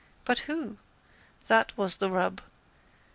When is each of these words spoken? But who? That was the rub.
But 0.25 0.39
who? 0.49 0.77
That 1.47 1.77
was 1.77 1.97
the 1.97 2.09
rub. 2.09 2.41